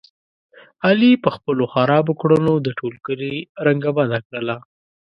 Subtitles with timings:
[0.87, 3.33] علي په خپلو خرابو کړنو د ټول کلي
[3.65, 4.57] رنګه بده کړله.